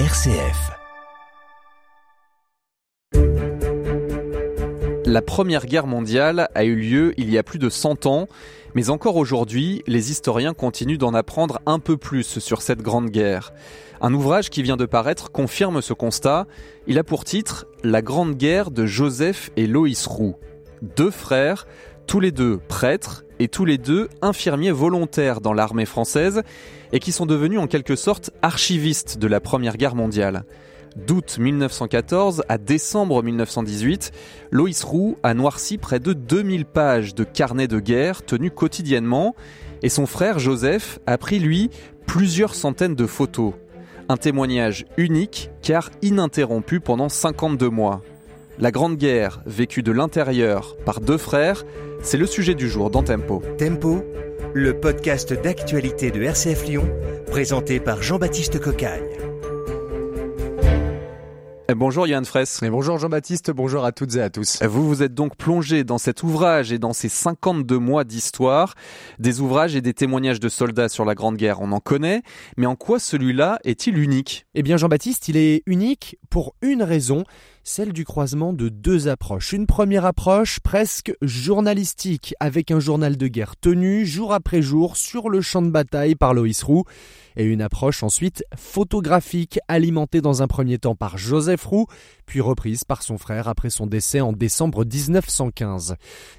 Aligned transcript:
RCF. 0.00 0.72
La 5.06 5.22
Première 5.22 5.66
Guerre 5.66 5.86
mondiale 5.86 6.48
a 6.56 6.64
eu 6.64 6.74
lieu 6.74 7.14
il 7.16 7.30
y 7.30 7.38
a 7.38 7.44
plus 7.44 7.60
de 7.60 7.68
100 7.68 8.06
ans, 8.06 8.26
mais 8.74 8.90
encore 8.90 9.14
aujourd'hui, 9.14 9.84
les 9.86 10.10
historiens 10.10 10.52
continuent 10.52 10.98
d'en 10.98 11.14
apprendre 11.14 11.60
un 11.64 11.78
peu 11.78 11.96
plus 11.96 12.40
sur 12.40 12.60
cette 12.60 12.82
grande 12.82 13.10
guerre. 13.10 13.52
Un 14.00 14.12
ouvrage 14.12 14.50
qui 14.50 14.64
vient 14.64 14.76
de 14.76 14.84
paraître 14.84 15.30
confirme 15.30 15.80
ce 15.80 15.92
constat. 15.92 16.48
Il 16.88 16.98
a 16.98 17.04
pour 17.04 17.24
titre 17.24 17.68
La 17.84 18.02
Grande 18.02 18.34
Guerre 18.34 18.72
de 18.72 18.86
Joseph 18.86 19.52
et 19.56 19.68
Loïs 19.68 20.08
Roux. 20.08 20.34
Deux 20.82 21.12
frères, 21.12 21.68
tous 22.08 22.18
les 22.18 22.32
deux 22.32 22.58
prêtres 22.58 23.24
et 23.38 23.46
tous 23.46 23.64
les 23.64 23.78
deux 23.78 24.08
infirmiers 24.22 24.72
volontaires 24.72 25.40
dans 25.40 25.52
l'armée 25.52 25.86
française 25.86 26.42
et 26.94 27.00
qui 27.00 27.12
sont 27.12 27.26
devenus 27.26 27.58
en 27.58 27.66
quelque 27.66 27.96
sorte 27.96 28.30
archivistes 28.40 29.18
de 29.18 29.26
la 29.26 29.40
Première 29.40 29.76
Guerre 29.76 29.96
mondiale. 29.96 30.44
D'août 30.96 31.38
1914 31.40 32.44
à 32.48 32.56
décembre 32.56 33.20
1918, 33.20 34.12
Loïs 34.52 34.84
Roux 34.84 35.18
a 35.24 35.34
noirci 35.34 35.76
près 35.76 35.98
de 35.98 36.12
2000 36.12 36.64
pages 36.64 37.16
de 37.16 37.24
carnets 37.24 37.66
de 37.66 37.80
guerre 37.80 38.24
tenus 38.24 38.52
quotidiennement 38.54 39.34
et 39.82 39.88
son 39.88 40.06
frère 40.06 40.38
Joseph 40.38 41.00
a 41.06 41.18
pris 41.18 41.40
lui 41.40 41.68
plusieurs 42.06 42.54
centaines 42.54 42.94
de 42.94 43.06
photos. 43.06 43.54
Un 44.08 44.16
témoignage 44.16 44.86
unique 44.96 45.50
car 45.62 45.90
ininterrompu 46.00 46.78
pendant 46.78 47.08
52 47.08 47.68
mois. 47.70 48.02
La 48.58 48.70
Grande 48.70 48.96
Guerre, 48.96 49.42
vécue 49.46 49.82
de 49.82 49.90
l'intérieur 49.90 50.76
par 50.84 51.00
deux 51.00 51.18
frères, 51.18 51.64
c'est 52.02 52.16
le 52.16 52.26
sujet 52.26 52.54
du 52.54 52.68
jour 52.68 52.88
dans 52.88 53.02
Tempo. 53.02 53.42
Tempo, 53.58 54.04
le 54.54 54.78
podcast 54.78 55.32
d'actualité 55.32 56.12
de 56.12 56.22
RCF 56.22 56.64
Lyon, 56.64 56.88
présenté 57.26 57.80
par 57.80 58.00
Jean-Baptiste 58.00 58.60
Cocagne. 58.60 59.02
Eh, 61.66 61.74
bonjour 61.74 62.06
Yann 62.06 62.24
Fraisse. 62.24 62.62
Et 62.62 62.70
bonjour 62.70 62.98
Jean-Baptiste, 62.98 63.50
bonjour 63.50 63.84
à 63.84 63.90
toutes 63.90 64.14
et 64.14 64.20
à 64.20 64.30
tous. 64.30 64.62
Vous 64.62 64.86
vous 64.86 65.02
êtes 65.02 65.14
donc 65.14 65.34
plongé 65.34 65.82
dans 65.82 65.98
cet 65.98 66.22
ouvrage 66.22 66.70
et 66.70 66.78
dans 66.78 66.92
ces 66.92 67.08
52 67.08 67.78
mois 67.78 68.04
d'histoire, 68.04 68.74
des 69.18 69.40
ouvrages 69.40 69.74
et 69.74 69.80
des 69.80 69.94
témoignages 69.94 70.40
de 70.40 70.48
soldats 70.48 70.88
sur 70.88 71.04
la 71.04 71.16
Grande 71.16 71.36
Guerre, 71.36 71.60
on 71.60 71.72
en 71.72 71.80
connaît, 71.80 72.22
mais 72.56 72.66
en 72.66 72.76
quoi 72.76 73.00
celui-là 73.00 73.58
est-il 73.64 73.98
unique? 73.98 74.46
Eh 74.54 74.62
bien 74.62 74.76
Jean-Baptiste, 74.76 75.28
il 75.28 75.38
est 75.38 75.62
unique 75.66 76.18
pour 76.28 76.54
une 76.60 76.82
raison, 76.82 77.24
celle 77.64 77.94
du 77.94 78.04
croisement 78.04 78.52
de 78.52 78.68
deux 78.68 79.08
approches. 79.08 79.54
Une 79.54 79.66
première 79.66 80.04
approche 80.04 80.60
presque 80.60 81.14
journalistique, 81.22 82.34
avec 82.38 82.70
un 82.70 82.78
journal 82.78 83.16
de 83.16 83.26
guerre 83.26 83.56
tenu 83.56 84.04
jour 84.04 84.34
après 84.34 84.60
jour 84.60 84.98
sur 84.98 85.30
le 85.30 85.40
champ 85.40 85.62
de 85.62 85.70
bataille 85.70 86.14
par 86.14 86.34
Loïs 86.34 86.62
Roux, 86.62 86.84
et 87.36 87.44
une 87.44 87.62
approche 87.62 88.02
ensuite 88.02 88.44
photographique, 88.54 89.58
alimentée 89.66 90.20
dans 90.20 90.42
un 90.42 90.46
premier 90.46 90.78
temps 90.78 90.94
par 90.94 91.16
Joseph 91.16 91.64
Roux, 91.64 91.86
puis 92.26 92.42
reprise 92.42 92.84
par 92.84 93.02
son 93.02 93.16
frère 93.16 93.48
après 93.48 93.70
son 93.70 93.86
décès 93.86 94.20
en 94.20 94.32
décembre 94.32 94.84
1915. 94.84 95.96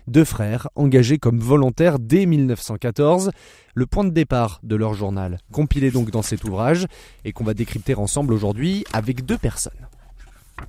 Deux 0.07 0.25
frères 0.25 0.69
engagés 0.75 1.17
comme 1.17 1.39
volontaires 1.39 1.97
dès 1.97 2.27
1914, 2.27 3.31
le 3.73 3.85
point 3.87 4.03
de 4.03 4.11
départ 4.11 4.59
de 4.61 4.75
leur 4.75 4.93
journal, 4.93 5.39
compilé 5.51 5.89
donc 5.89 6.11
dans 6.11 6.21
cet 6.21 6.43
ouvrage, 6.43 6.85
et 7.25 7.33
qu'on 7.33 7.43
va 7.43 7.55
décrypter 7.55 7.95
ensemble 7.95 8.31
aujourd'hui 8.31 8.85
avec 8.93 9.25
deux 9.25 9.39
personnes. 9.39 9.73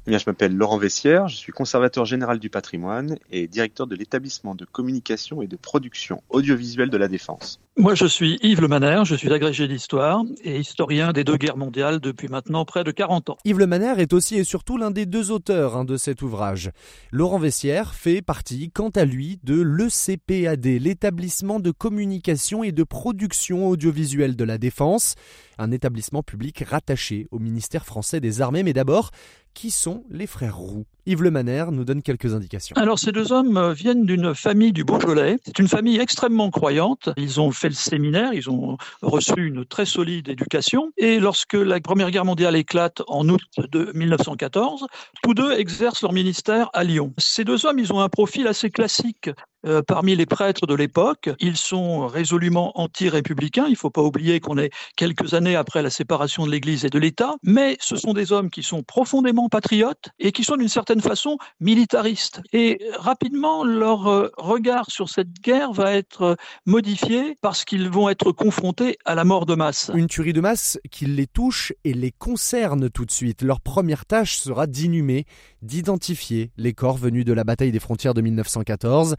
Eh 0.07 0.11
bien, 0.11 0.19
je 0.19 0.25
m'appelle 0.27 0.55
Laurent 0.55 0.79
Vessière, 0.79 1.29
je 1.29 1.37
suis 1.37 1.53
conservateur 1.53 2.05
général 2.05 2.39
du 2.39 2.51
patrimoine 2.51 3.19
et 3.31 3.47
directeur 3.47 3.87
de 3.87 3.95
l'établissement 3.95 4.55
de 4.55 4.65
communication 4.65 5.43
et 5.43 5.47
de 5.47 5.57
production 5.57 6.23
audiovisuelle 6.29 6.91
de 6.91 6.97
la 6.97 7.09
Défense. 7.09 7.61
Moi, 7.79 7.95
je 7.95 8.07
suis 8.07 8.39
Yves 8.43 8.61
Le 8.61 8.69
Maner, 8.69 9.03
je 9.05 9.15
suis 9.15 9.33
agrégé 9.33 9.69
d'histoire 9.69 10.23
et 10.43 10.59
historien 10.59 11.13
des 11.13 11.25
deux 11.25 11.37
guerres 11.37 11.57
mondiales 11.57 12.01
depuis 12.01 12.29
maintenant 12.29 12.65
près 12.65 12.85
de 12.85 12.91
40 12.91 13.31
ans. 13.31 13.37
Yves 13.45 13.59
Le 13.59 13.67
Maner 13.67 13.95
est 13.99 14.13
aussi 14.13 14.37
et 14.37 14.45
surtout 14.45 14.77
l'un 14.77 14.91
des 14.91 15.07
deux 15.07 15.31
auteurs 15.31 15.77
hein, 15.77 15.85
de 15.85 15.97
cet 15.97 16.23
ouvrage. 16.23 16.71
Laurent 17.13 17.39
Vessière 17.39 17.95
fait 17.95 18.23
partie, 18.23 18.71
quant 18.71 18.91
à 18.91 19.05
lui, 19.05 19.39
de 19.45 19.61
l'ECPAD, 19.61 20.65
l'établissement 20.65 21.61
de 21.61 21.71
communication 21.71 22.65
et 22.65 22.73
de 22.73 22.83
production 22.83 23.69
audiovisuelle 23.69 24.37
de 24.37 24.45
la 24.45 24.57
Défense, 24.57 25.15
un 25.59 25.71
établissement 25.71 26.23
public 26.23 26.65
rattaché 26.67 27.29
au 27.31 27.39
ministère 27.39 27.85
français 27.85 28.21
des 28.21 28.41
Armées. 28.41 28.63
Mais 28.63 28.73
d'abord, 28.73 29.11
qui 29.57 29.71
sont 29.71 30.05
les 30.11 30.27
frères 30.27 30.59
Roux? 30.59 30.85
Yves 31.07 31.23
Le 31.23 31.31
Maner 31.31 31.67
nous 31.71 31.85
donne 31.85 32.03
quelques 32.03 32.35
indications. 32.35 32.75
Alors, 32.77 32.99
ces 32.99 33.13
deux 33.13 33.33
hommes 33.33 33.57
euh, 33.57 33.73
viennent 33.73 34.05
d'une 34.05 34.35
famille 34.35 34.73
du 34.73 34.83
Beaujolais. 34.83 35.37
C'est 35.45 35.61
une 35.61 35.69
famille 35.69 35.99
extrêmement 35.99 36.51
croyante. 36.51 37.11
Ils 37.17 37.41
ont 37.41 37.53
fait 37.53 37.69
le 37.69 37.75
séminaire, 37.75 38.33
ils 38.33 38.51
ont 38.51 38.77
reçu 39.03 39.35
une 39.37 39.65
très 39.65 39.87
solide 39.87 40.29
éducation. 40.29 40.91
Et 40.97 41.21
lorsque 41.21 41.55
la 41.55 41.79
Première 41.79 42.11
Guerre 42.11 42.25
mondiale 42.25 42.57
éclate 42.57 43.03
en 43.07 43.29
août 43.29 43.41
de 43.71 43.93
1914, 43.95 44.87
tous 45.23 45.35
deux 45.35 45.53
exercent 45.53 46.03
leur 46.03 46.13
ministère 46.13 46.71
à 46.73 46.83
Lyon. 46.83 47.15
Ces 47.19 47.45
deux 47.45 47.67
hommes, 47.67 47.79
ils 47.79 47.93
ont 47.93 48.01
un 48.01 48.09
profil 48.09 48.49
assez 48.49 48.71
classique 48.71 49.31
euh, 49.67 49.83
parmi 49.83 50.15
les 50.15 50.27
prêtres 50.27 50.67
de 50.67 50.75
l'époque. 50.75 51.31
Ils 51.41 51.57
sont 51.57 52.07
résolument 52.07 52.79
anti-républicains. 52.79 53.65
Il 53.67 53.73
ne 53.73 53.77
faut 53.77 53.91
pas 53.91 54.03
oublier 54.03 54.39
qu'on 54.39 54.59
est 54.59 54.71
quelques 54.97 55.35
années 55.35 55.57
après 55.57 55.83
la 55.83 55.91
séparation 55.91 56.47
de 56.47 56.53
l'Église 56.53 56.85
et 56.85 56.91
de 56.91 56.99
l'État. 56.99 57.35
Mais 57.43 57.77
ce 57.81 57.97
sont 57.97 58.13
des 58.13 58.33
hommes 58.33 58.49
qui 58.49 58.63
sont 58.63 58.85
profondément 58.85 59.49
patriotes 59.49 60.11
et 60.21 60.31
qui 60.31 60.45
sont 60.45 60.57
d'une 60.57 60.69
certaine 60.69 60.96
façon 61.01 61.39
militaristes. 61.61 62.41
Et 62.53 62.79
rapidement, 62.97 63.65
leur 63.65 64.07
euh, 64.07 64.31
regard 64.37 64.91
sur 64.91 65.09
cette 65.09 65.33
guerre 65.41 65.73
va 65.73 65.93
être 65.95 66.23
euh, 66.23 66.35
modifié 66.65 67.37
parce 67.41 67.65
qu'ils 67.65 67.89
vont 67.89 68.09
être 68.09 68.33
confrontés 68.33 68.99
à 69.05 69.15
la 69.15 69.25
mort 69.25 69.47
de 69.47 69.55
masse. 69.55 69.91
Une 69.95 70.07
tuerie 70.07 70.33
de 70.33 70.41
masse 70.41 70.79
qui 70.91 71.07
les 71.07 71.27
touche 71.27 71.73
et 71.85 71.95
les 71.95 72.13
concerne 72.13 72.91
tout 72.91 73.05
de 73.05 73.11
suite. 73.11 73.43
Leur 73.43 73.61
première 73.61 74.07
tâche 74.07 74.37
sera 74.37 74.67
d'inhumer, 74.67 75.27
d'identifier 75.63 76.51
les 76.57 76.73
corps 76.73 76.97
venus 76.97 77.25
de 77.25 77.33
la 77.33 77.45
bataille 77.45 77.73
des 77.73 77.81
frontières 77.81 78.15
de 78.15 78.21
1914 78.21 79.17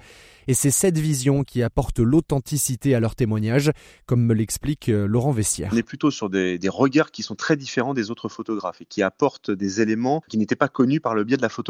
et 0.47 0.53
c'est 0.53 0.71
cette 0.71 0.97
vision 0.97 1.43
qui 1.43 1.61
apporte 1.61 1.99
l'authenticité 1.99 2.95
à 2.95 2.99
leur 2.99 3.15
témoignage, 3.15 3.71
comme 4.05 4.23
me 4.23 4.33
l'explique 4.33 4.89
euh, 4.89 5.05
Laurent 5.05 5.31
Vessière. 5.31 5.69
On 5.73 5.77
est 5.77 5.83
plutôt 5.83 6.09
sur 6.09 6.29
des, 6.29 6.57
des, 6.57 6.69
regards 6.69 7.11
qui 7.11 7.21
sont 7.21 7.35
très 7.35 7.57
différents 7.57 7.93
des 7.93 8.11
autres 8.11 8.29
photographes 8.29 8.81
et 8.81 8.85
qui 8.85 9.01
apportent 9.01 9.51
des 9.51 9.81
éléments 9.81 10.23
qui 10.29 10.37
n'étaient 10.37 10.55
pas 10.55 10.69
connus 10.69 11.01
par 11.01 11.15
le 11.15 11.23
biais 11.25 11.37
de 11.37 11.41
la 11.41 11.49
photographie. 11.49 11.66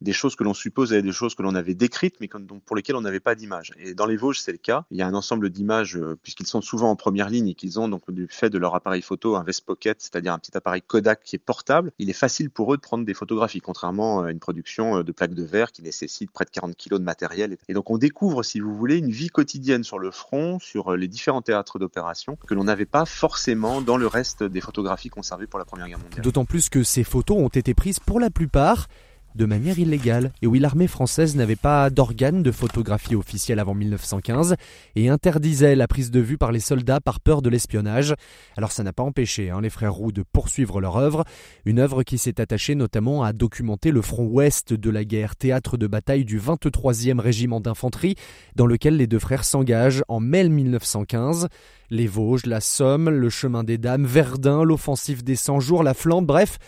Des 0.00 0.12
choses 0.12 0.36
que 0.36 0.44
l'on 0.44 0.54
supposait, 0.54 1.02
des 1.02 1.12
choses 1.12 1.34
que 1.34 1.42
l'on 1.42 1.54
avait 1.54 1.74
décrites, 1.74 2.16
mais 2.20 2.28
pour 2.64 2.76
lesquelles 2.76 2.96
on 2.96 3.00
n'avait 3.00 3.20
pas 3.20 3.34
d'image. 3.34 3.72
Et 3.78 3.94
dans 3.94 4.06
les 4.06 4.16
Vosges, 4.16 4.40
c'est 4.40 4.52
le 4.52 4.58
cas. 4.58 4.84
Il 4.90 4.96
y 4.96 5.02
a 5.02 5.06
un 5.06 5.14
ensemble 5.14 5.50
d'images, 5.50 5.96
euh, 5.96 6.16
puisqu'ils 6.22 6.46
sont 6.46 6.60
souvent 6.60 6.90
en 6.90 6.96
première 6.96 7.28
ligne 7.28 7.48
et 7.48 7.54
qu'ils 7.54 7.78
ont 7.80 7.88
donc 7.88 8.10
du 8.10 8.26
fait 8.28 8.50
de 8.50 8.58
leur 8.58 8.74
appareil 8.74 9.02
photo 9.02 9.36
un 9.36 9.42
Vest 9.42 9.64
Pocket, 9.64 10.00
c'est-à-dire 10.00 10.32
un 10.32 10.38
petit 10.38 10.56
appareil 10.56 10.82
Kodak 10.82 11.22
qui 11.22 11.36
est 11.36 11.40
portable. 11.40 11.92
Il 11.98 12.10
est 12.10 12.14
facile 12.14 12.50
pour 12.50 12.72
eux 12.72 12.76
de 12.76 12.82
prendre 12.82 13.04
des 13.04 13.14
photographies, 13.14 13.60
contrairement 13.60 14.22
à 14.22 14.30
une 14.30 14.40
production 14.40 14.98
euh, 14.98 15.02
de 15.02 15.12
plaques 15.12 15.34
de 15.34 15.44
verre 15.44 15.72
qui 15.72 15.82
nécessite 15.82 16.30
près 16.30 16.44
de 16.44 16.50
40 16.50 16.76
kg 16.76 16.94
de 16.94 16.98
matériel. 16.98 17.56
Et 17.68 17.74
donc 17.74 17.90
on 17.90 17.98
découvre, 17.98 18.42
si 18.42 18.60
vous 18.60 18.76
voulez, 18.76 18.98
une 18.98 19.10
vie 19.10 19.28
quotidienne 19.28 19.84
sur 19.84 19.98
le 19.98 20.10
front, 20.10 20.58
sur 20.58 20.96
les 20.96 21.08
différents 21.08 21.42
théâtres 21.42 21.78
d'opération, 21.78 22.36
que 22.46 22.54
l'on 22.54 22.64
n'avait 22.64 22.86
pas 22.86 23.04
forcément 23.04 23.80
dans 23.80 23.96
le 23.96 24.06
reste 24.06 24.42
des 24.42 24.60
photographies 24.60 25.08
conservées 25.08 25.46
pour 25.46 25.58
la 25.58 25.64
Première 25.64 25.88
Guerre 25.88 25.98
mondiale. 25.98 26.22
D'autant 26.22 26.44
plus 26.44 26.68
que 26.68 26.82
ces 26.82 27.04
photos 27.04 27.38
ont 27.38 27.48
été 27.48 27.74
prises 27.74 28.00
pour 28.00 28.20
la 28.20 28.30
plupart 28.30 28.88
de 29.34 29.44
manière 29.44 29.78
illégale, 29.78 30.32
et 30.42 30.46
oui 30.46 30.58
l'armée 30.58 30.88
française 30.88 31.36
n'avait 31.36 31.56
pas 31.56 31.88
d'organe 31.90 32.42
de 32.42 32.50
photographie 32.50 33.14
officielle 33.14 33.60
avant 33.60 33.74
1915 33.74 34.56
et 34.96 35.08
interdisait 35.08 35.76
la 35.76 35.86
prise 35.86 36.10
de 36.10 36.18
vue 36.18 36.36
par 36.36 36.50
les 36.50 36.60
soldats 36.60 37.00
par 37.00 37.20
peur 37.20 37.42
de 37.42 37.48
l'espionnage. 37.48 38.14
Alors 38.56 38.72
ça 38.72 38.82
n'a 38.82 38.92
pas 38.92 39.02
empêché 39.02 39.50
hein, 39.50 39.60
les 39.60 39.70
frères 39.70 39.94
Roux 39.94 40.10
de 40.10 40.24
poursuivre 40.32 40.80
leur 40.80 40.96
œuvre, 40.96 41.24
une 41.64 41.78
œuvre 41.78 42.02
qui 42.02 42.18
s'est 42.18 42.40
attachée 42.40 42.74
notamment 42.74 43.22
à 43.22 43.32
documenter 43.32 43.92
le 43.92 44.02
front 44.02 44.26
ouest 44.26 44.72
de 44.72 44.90
la 44.90 45.04
guerre, 45.04 45.36
théâtre 45.36 45.76
de 45.76 45.86
bataille 45.86 46.24
du 46.24 46.40
23e 46.40 47.20
régiment 47.20 47.60
d'infanterie, 47.60 48.16
dans 48.56 48.66
lequel 48.66 48.96
les 48.96 49.06
deux 49.06 49.18
frères 49.18 49.44
s'engagent 49.44 50.02
en 50.08 50.18
mai 50.18 50.40
1915. 50.48 51.48
Les 51.90 52.06
Vosges, 52.06 52.46
la 52.46 52.60
Somme, 52.60 53.10
le 53.10 53.30
chemin 53.30 53.64
des 53.64 53.78
Dames, 53.78 54.06
Verdun, 54.06 54.62
l'offensive 54.62 55.24
des 55.24 55.36
100 55.36 55.60
jours, 55.60 55.82
la 55.82 55.94
Flandre, 55.94 56.26
bref, 56.26 56.58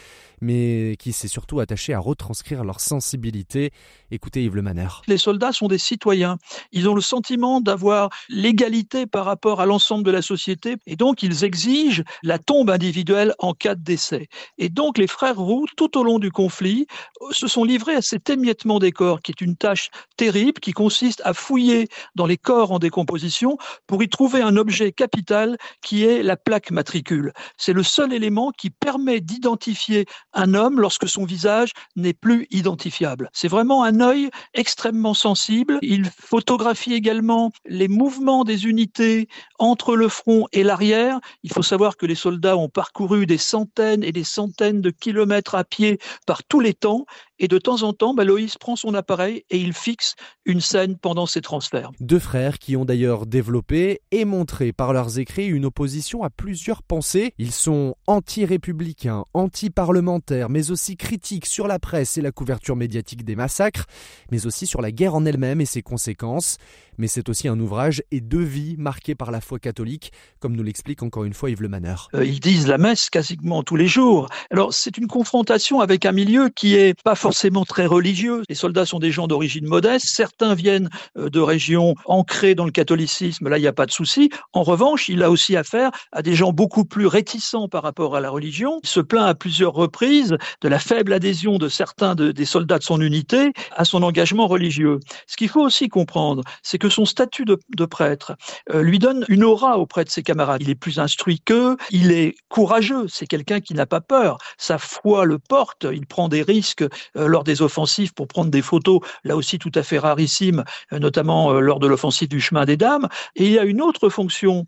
mais 0.43 0.97
qui 0.99 1.13
s'est 1.13 1.29
surtout 1.29 1.61
attaché 1.61 1.95
à 1.95 2.01
retranscrire 2.01 2.65
leur 2.65 2.81
sensibilité. 2.81 3.71
Écoutez 4.11 4.43
Yves 4.43 4.57
Le 4.57 4.63
Maner. 4.63 4.89
Les 5.07 5.17
soldats 5.17 5.53
sont 5.53 5.69
des 5.69 5.79
citoyens. 5.79 6.37
Ils 6.73 6.89
ont 6.89 6.95
le 6.95 7.01
sentiment 7.01 7.61
d'avoir 7.61 8.11
l'égalité 8.29 9.07
par 9.07 9.25
rapport 9.25 9.61
à 9.61 9.67
l'ensemble 9.67 10.03
de 10.05 10.11
la 10.11 10.21
société 10.21 10.77
et 10.87 10.97
donc 10.97 11.23
ils 11.23 11.45
exigent 11.45 12.03
la 12.25 12.39
tombe 12.39 12.71
individuelle 12.71 13.35
en 13.39 13.55
cas 13.55 13.77
de 13.77 13.83
décès. 13.83 14.27
Et 14.59 14.69
donc 14.69 14.99
les 14.99 15.07
frères 15.07 15.39
Roux, 15.39 15.67
tout 15.77 15.97
au 15.97 16.03
long 16.03 16.19
du 16.19 16.33
conflit, 16.33 16.87
se 17.31 17.47
sont 17.47 17.65
livrés 17.65 17.95
à 17.95 18.03
cet 18.03 18.29
émiettement 18.29 18.81
des 18.81 18.91
corps 18.91 19.23
qui 19.23 19.31
est 19.31 19.41
une 19.41 19.57
tâche 19.57 19.91
terrible 20.17 20.61
qui 20.61 20.73
consiste 20.73 21.23
à 21.25 21.35
fouiller 21.35 21.89
dans 22.17 22.27
les 22.27 22.37
corps 22.37 22.73
en 22.73 22.81
décomposition 22.81 23.59
pour 23.87 24.03
y 24.03 24.09
trouver 24.09 24.43
un 24.43 24.57
objet 24.57 24.91
capital 24.91 25.57
qui 25.83 26.05
est 26.05 26.25
la 26.25 26.37
plaque 26.37 26.73
matricule. 26.73 27.33
C'est 27.57 27.73
le 27.73 27.85
seul 27.85 28.13
élément 28.13 28.51
qui 28.51 28.71
permet 28.71 29.21
d'identifier 29.21 30.07
un 30.35 30.55
homme 30.55 30.81
lorsque 30.81 31.09
son 31.09 31.25
visage 31.25 31.73
n'est 31.97 32.13
plus 32.13 32.47
identifiable. 32.51 33.31
C'est 33.33 33.49
vraiment 33.49 33.85
un 33.85 34.01
œil 34.01 34.31
extrêmement 34.55 35.15
sensible. 35.15 35.79
Il 35.83 36.07
photographie 36.07 36.95
également 36.95 37.53
les 37.67 37.89
mouvements 37.89 38.45
des 38.45 38.67
unités 38.67 39.29
entre 39.59 39.97
le 39.97 40.09
front 40.09 40.47
et 40.53 40.63
l'arrière. 40.63 41.21
Il 41.43 41.53
faut 41.53 41.63
savoir 41.63 41.97
que 41.97 42.07
les 42.07 42.15
soldats 42.15 42.57
ont 42.57 42.69
parcouru 42.69 43.27
des 43.27 43.39
centaines 43.39 44.05
et 44.05 44.13
des 44.13 44.25
centaines 44.25 44.81
de 44.81 44.91
kilomètres 44.91 45.55
à 45.55 45.65
pied 45.65 45.99
par 46.27 46.43
tous 46.45 46.61
les 46.61 46.75
temps 46.75 47.07
et 47.43 47.49
de 47.49 47.59
temps 47.59 47.83
en 47.83 47.93
temps, 47.93 48.15
bah, 48.15 48.25
Loïs 48.25 48.57
prend 48.57 48.77
son 48.77 48.95
appareil 48.95 49.45
et 49.51 49.59
il 49.59 49.73
fixe 49.73 50.15
une 50.45 50.61
scène 50.61 50.97
pendant 50.97 51.27
ses 51.27 51.41
transferts. 51.41 51.91
Deux 51.99 52.21
frères 52.21 52.61
qui 52.61 52.77
ont 52.77 52.85
d'ailleurs 52.85 53.27
développé 53.27 54.01
et 54.13 54.25
montré 54.25 54.73
par 54.73 54.93
leurs 54.93 55.19
écrits 55.19 55.49
une 55.49 55.65
opposition 55.65 56.23
à 56.23 56.31
plusieurs 56.31 56.85
pensées. 56.85 57.35
Ils 57.39 57.51
sont 57.51 57.97
anti-républicains, 58.07 59.25
anti-parlementaires, 59.35 60.51
mais 60.51 60.71
aussi 60.71 60.97
critiques 60.97 61.47
sur 61.47 61.67
la 61.67 61.81
presse 61.81 62.17
et 62.17 62.23
la 62.23 62.31
couverture 62.31 62.77
médiatique 62.77 63.25
des 63.25 63.35
massacres, 63.35 63.87
mais 64.31 64.47
aussi 64.47 64.69
sur 64.69 64.81
la 64.81 64.93
guerre 64.93 65.17
en 65.17 65.25
elle-même 65.25 65.61
et 65.61 65.67
ses 65.67 65.83
conséquences. 65.83 66.59
Mais 66.97 67.09
c'est 67.09 67.29
aussi 67.29 67.49
un 67.49 67.59
ouvrage 67.59 68.03
et 68.13 68.21
deux 68.21 68.43
vies 68.43 68.77
marquées 68.79 69.15
par 69.17 69.33
la 69.33 69.41
foi 69.41 69.59
catholique, 69.59 70.13
comme 70.39 70.55
nous 70.55 70.63
l'explique 70.63 71.03
encore 71.03 71.25
une 71.25 71.33
fois 71.33 71.51
Yves 71.51 71.63
Le 71.63 71.69
Maneur. 71.69 72.09
Euh, 72.15 72.25
ils 72.25 72.39
disent 72.39 72.69
la 72.69 72.79
messe 72.79 73.11
quasiment 73.11 73.65
tous 73.65 73.77
les 73.77 73.89
jours. 73.89 74.29
Alors 74.51 74.73
c'est 74.73 74.97
une 74.99 75.09
confrontation 75.09 75.81
avec 75.81 76.07
un 76.07 76.13
milieu 76.13 76.51
qui 76.51 76.77
est 76.77 76.95
pas 77.03 77.17
forcément 77.17 77.32
très 77.67 77.87
religieux. 77.87 78.43
Les 78.49 78.55
soldats 78.55 78.87
sont 78.87 78.99
des 78.99 79.11
gens 79.11 79.27
d'origine 79.27 79.67
modeste. 79.67 80.07
Certains 80.09 80.55
viennent 80.55 80.89
euh, 81.19 81.29
de 81.31 81.41
régions 81.41 81.95
ancrées 82.07 82.55
dans 82.55 82.65
le 82.65 82.71
catholicisme. 82.71 83.49
Là, 83.49 83.59
il 83.59 83.61
n'y 83.61 83.67
a 83.67 83.73
pas 83.73 83.87
de 83.87 83.91
souci. 83.91 84.31
En 84.53 84.63
revanche, 84.63 85.09
il 85.09 85.23
a 85.23 85.31
aussi 85.31 85.57
affaire 85.57 85.91
à 86.13 86.23
des 86.23 86.35
gens 86.35 86.53
beaucoup 86.53 86.85
plus 86.85 87.07
réticents 87.07 87.69
par 87.69 87.83
rapport 87.83 88.17
à 88.17 88.21
la 88.21 88.31
religion. 88.31 88.81
Il 88.83 88.89
se 88.89 89.01
plaint 89.01 89.27
à 89.27 89.35
plusieurs 89.35 89.73
reprises 89.73 90.37
de 90.61 90.69
la 90.69 90.79
faible 90.79 91.13
adhésion 91.13 91.59
de 91.59 91.69
certains 91.69 92.15
des 92.15 92.45
soldats 92.45 92.79
de 92.79 92.85
son 92.85 93.01
unité 93.01 93.53
à 93.77 93.85
son 93.85 94.03
engagement 94.03 94.47
religieux. 94.47 94.99
Ce 95.27 95.37
qu'il 95.37 95.49
faut 95.49 95.63
aussi 95.63 95.89
comprendre, 95.89 96.43
c'est 96.63 96.79
que 96.79 96.89
son 96.89 97.05
statut 97.05 97.45
de, 97.45 97.85
prêtre 97.85 98.37
euh, 98.73 98.83
lui 98.83 98.99
donne 98.99 99.25
une 99.29 99.45
aura 99.45 99.79
auprès 99.79 100.05
de 100.05 100.09
ses 100.09 100.23
camarades. 100.23 100.63
Il 100.63 100.71
est 100.71 100.77
plus 100.77 100.99
instruit 100.99 101.41
qu'eux, 101.41 101.77
il 101.91 102.13
est 102.13 102.35
courageux, 102.49 103.07
c'est 103.09 103.27
quelqu'un 103.27 103.61
qui 103.61 103.75
n'a 103.75 103.87
pas 103.87 104.01
peur. 104.01 104.39
Sa 104.57 104.79
foi 104.79 105.25
le 105.25 105.39
porte, 105.39 105.87
il 105.93 106.07
prend 106.07 106.29
des 106.29 106.43
risques 106.43 106.85
lors 107.15 107.45
des 107.45 107.63
offensives 107.63 108.13
pour 108.15 108.29
prendre 108.29 108.51
des 108.51 108.63
photos, 108.63 109.01
là 109.25 109.37
aussi 109.37 109.59
tout 109.59 109.73
à 109.75 109.83
fait 109.83 109.99
rarissimes, 109.99 110.65
euh, 110.93 110.99
notamment 110.99 111.53
lors 111.53 111.79
de 111.79 111.87
l'offensive 111.87 112.29
du 112.29 112.41
chemin 112.41 112.65
des 112.65 112.77
dames. 112.77 113.09
Et 113.37 113.47
il 113.47 113.53
y 113.53 113.59
a 113.59 113.65
une 113.65 113.81
autre 113.81 114.09
fonction 114.09 114.67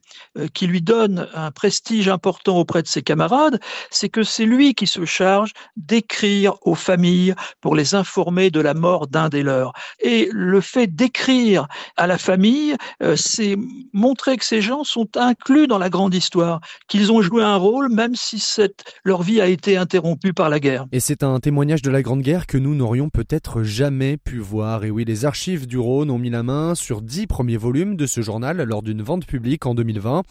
qui 0.53 0.67
lui 0.67 0.83
donne 0.83 1.29
un 1.35 1.51
prestige 1.51 2.09
important 2.09 2.59
auprès 2.59 2.83
de 2.83 2.89
ses 2.89 3.03
camarades, 3.03 3.61
c'est 3.91 4.09
que 4.09 4.23
c'est 4.23 4.47
lui 4.47 4.75
qui 4.75 4.87
se 4.87 5.05
charge 5.05 5.53
d'écrire 5.77 6.55
aux 6.63 6.75
familles 6.75 7.35
pour 7.61 7.75
les 7.75 7.95
informer 7.95 8.51
de 8.51 8.61
la 8.61 8.75
mort 8.75 9.07
d'un 9.07 9.29
des 9.29 9.43
leurs. 9.43 9.73
Et 10.01 10.29
le 10.33 10.61
fait 10.61 10.87
d'écrire 10.87 11.67
à 11.97 12.07
la 12.07 12.19
famille, 12.19 12.77
euh, 13.03 13.17
c'est 13.17 13.57
montrer 13.93 14.37
que 14.37 14.45
ces 14.45 14.61
gens 14.61 14.85
sont 14.85 15.17
inclus 15.17 15.67
dans 15.67 15.79
la 15.79 15.91
grande 15.91 16.15
histoire, 16.15 16.61
qu'ils 16.89 17.13
ont 17.13 17.23
joué 17.23 17.43
un 17.43 17.57
rôle 17.57 17.91
même 17.93 18.15
si 18.15 18.43
leur 19.05 19.23
vie 19.23 19.41
a 19.41 19.47
été 19.47 19.77
interrompue 19.77 20.33
par 20.33 20.49
la 20.49 20.61
guerre. 20.61 20.87
Et 20.93 21.01
c'est 21.01 21.23
un 21.23 21.41
témoignage 21.41 21.83
de 21.83 21.91
la 21.91 22.03
Grande 22.03 22.23
Guerre? 22.23 22.34
Que 22.43 22.59
nous 22.59 22.75
n'aurions 22.75 23.09
peut-être 23.11 23.63
jamais 23.63 24.17
pu 24.17 24.39
voir. 24.39 24.85
Et 24.85 24.91
oui, 24.91 25.05
les 25.05 25.25
archives 25.25 25.67
du 25.67 25.79
Rhône 25.79 26.11
ont 26.11 26.19
mis 26.19 26.31
la 26.31 26.43
main 26.43 26.75
sur 26.75 27.01
dix 27.01 27.27
premiers 27.27 27.57
volumes 27.57 27.97
de 27.97 28.07
ce 28.07 28.21
journal 28.21 28.61
lors 28.63 28.83
d'une 28.83 29.03
vente 29.03 29.25
publique 29.25 29.67
en 29.67 29.75
2020. 29.75 30.23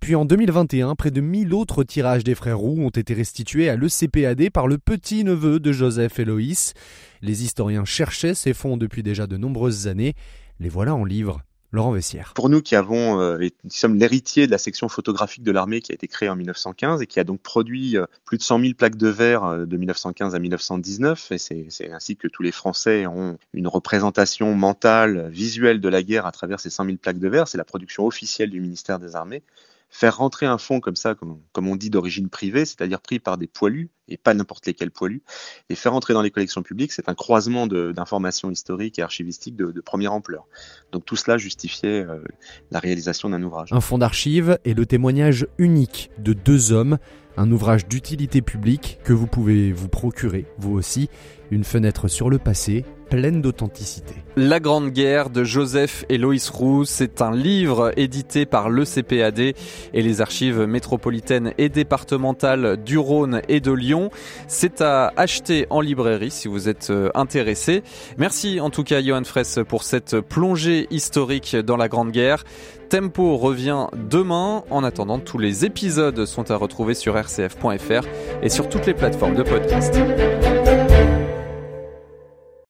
Puis 0.00 0.14
en 0.14 0.24
2021, 0.24 0.94
près 0.94 1.10
de 1.10 1.20
1000 1.20 1.52
autres 1.54 1.82
tirages 1.82 2.22
des 2.22 2.36
frères 2.36 2.58
Roux 2.58 2.80
ont 2.80 2.90
été 2.90 3.12
restitués 3.12 3.68
à 3.68 3.76
l'ECPAD 3.76 4.50
par 4.50 4.68
le 4.68 4.78
petit-neveu 4.78 5.58
de 5.58 5.72
Joseph 5.72 6.18
Eloïs. 6.20 6.74
Les 7.22 7.42
historiens 7.42 7.84
cherchaient 7.84 8.34
ces 8.34 8.54
fonds 8.54 8.76
depuis 8.76 9.02
déjà 9.02 9.26
de 9.26 9.36
nombreuses 9.36 9.88
années. 9.88 10.14
Les 10.60 10.68
voilà 10.68 10.94
en 10.94 11.04
livre. 11.04 11.42
Laurent 11.70 11.92
Vessière. 11.92 12.32
Pour 12.34 12.48
nous 12.48 12.62
qui 12.62 12.76
avons, 12.76 13.20
euh, 13.20 13.38
nous 13.38 13.70
sommes 13.70 13.96
l'héritier 13.96 14.46
de 14.46 14.50
la 14.50 14.56
section 14.56 14.88
photographique 14.88 15.42
de 15.42 15.52
l'armée 15.52 15.82
qui 15.82 15.92
a 15.92 15.94
été 15.94 16.08
créée 16.08 16.30
en 16.30 16.36
1915 16.36 17.02
et 17.02 17.06
qui 17.06 17.20
a 17.20 17.24
donc 17.24 17.40
produit 17.42 17.98
euh, 17.98 18.06
plus 18.24 18.38
de 18.38 18.42
100 18.42 18.60
000 18.60 18.72
plaques 18.72 18.96
de 18.96 19.08
verre 19.08 19.44
euh, 19.44 19.66
de 19.66 19.76
1915 19.76 20.34
à 20.34 20.38
1919. 20.38 21.32
Et 21.32 21.38
c'est 21.38 21.92
ainsi 21.92 22.16
que 22.16 22.26
tous 22.26 22.42
les 22.42 22.52
Français 22.52 23.06
ont 23.06 23.36
une 23.52 23.68
représentation 23.68 24.54
mentale, 24.54 25.28
visuelle 25.28 25.80
de 25.80 25.88
la 25.90 26.02
guerre 26.02 26.24
à 26.24 26.32
travers 26.32 26.58
ces 26.58 26.70
100 26.70 26.86
000 26.86 26.96
plaques 26.96 27.18
de 27.18 27.28
verre. 27.28 27.48
C'est 27.48 27.58
la 27.58 27.64
production 27.64 28.06
officielle 28.06 28.48
du 28.48 28.60
ministère 28.60 28.98
des 28.98 29.14
Armées 29.14 29.42
faire 29.90 30.18
rentrer 30.18 30.46
un 30.46 30.58
fonds 30.58 30.80
comme 30.80 30.96
ça, 30.96 31.14
comme, 31.14 31.68
on 31.68 31.76
dit 31.76 31.90
d'origine 31.90 32.28
privée, 32.28 32.64
c'est-à-dire 32.64 33.00
pris 33.00 33.18
par 33.18 33.38
des 33.38 33.46
poilus, 33.46 33.90
et 34.08 34.16
pas 34.16 34.34
n'importe 34.34 34.66
lesquels 34.66 34.90
poilus, 34.90 35.22
et 35.68 35.74
faire 35.74 35.92
rentrer 35.92 36.14
dans 36.14 36.22
les 36.22 36.30
collections 36.30 36.62
publiques, 36.62 36.92
c'est 36.92 37.08
un 37.08 37.14
croisement 37.14 37.66
d'informations 37.66 38.50
historiques 38.50 38.98
et 38.98 39.02
archivistiques 39.02 39.56
de, 39.56 39.72
de, 39.72 39.80
première 39.80 40.12
ampleur. 40.12 40.46
Donc 40.92 41.04
tout 41.04 41.16
cela 41.16 41.38
justifiait 41.38 42.04
euh, 42.04 42.22
la 42.70 42.78
réalisation 42.78 43.30
d'un 43.30 43.42
ouvrage. 43.42 43.72
Un 43.72 43.80
fonds 43.80 43.98
d'archives 43.98 44.58
est 44.64 44.74
le 44.74 44.86
témoignage 44.86 45.46
unique 45.58 46.10
de 46.18 46.32
deux 46.32 46.72
hommes, 46.72 46.98
un 47.36 47.50
ouvrage 47.50 47.86
d'utilité 47.86 48.42
publique 48.42 48.98
que 49.04 49.12
vous 49.12 49.26
pouvez 49.26 49.72
vous 49.72 49.88
procurer, 49.88 50.46
vous 50.58 50.72
aussi, 50.72 51.08
une 51.50 51.64
fenêtre 51.64 52.08
sur 52.08 52.30
le 52.30 52.38
passé, 52.38 52.84
pleine 53.08 53.40
d'authenticité. 53.42 54.14
La 54.36 54.60
Grande 54.60 54.90
Guerre 54.90 55.30
de 55.30 55.44
Joseph 55.44 56.04
et 56.08 56.18
Loïs 56.18 56.48
Roux, 56.50 56.84
c'est 56.84 57.22
un 57.22 57.34
livre 57.34 57.92
édité 57.96 58.46
par 58.46 58.70
le 58.70 58.84
CPAD 58.84 59.38
et 59.40 59.54
les 59.94 60.20
archives 60.20 60.60
métropolitaines 60.60 61.52
et 61.58 61.68
départementales 61.68 62.76
du 62.76 62.98
Rhône 62.98 63.42
et 63.48 63.60
de 63.60 63.72
Lyon. 63.72 64.10
C'est 64.46 64.80
à 64.80 65.12
acheter 65.16 65.66
en 65.70 65.80
librairie 65.80 66.30
si 66.30 66.48
vous 66.48 66.68
êtes 66.68 66.90
euh, 66.90 67.10
intéressé. 67.14 67.82
Merci 68.16 68.60
en 68.60 68.70
tout 68.70 68.84
cas 68.84 69.02
Johan 69.02 69.24
Fraisse 69.24 69.58
pour 69.68 69.82
cette 69.82 70.20
plongée 70.20 70.86
historique 70.90 71.56
dans 71.56 71.76
la 71.76 71.88
Grande 71.88 72.12
Guerre. 72.12 72.44
Tempo 72.88 73.36
revient 73.36 73.86
demain. 73.94 74.64
En 74.70 74.82
attendant, 74.82 75.18
tous 75.18 75.38
les 75.38 75.64
épisodes 75.64 76.24
sont 76.24 76.50
à 76.50 76.56
retrouver 76.56 76.94
sur 76.94 77.14
rcf.fr 77.14 78.06
et 78.42 78.48
sur 78.48 78.68
toutes 78.68 78.86
les 78.86 78.94
plateformes 78.94 79.34
de 79.34 79.42
podcast. 79.42 79.98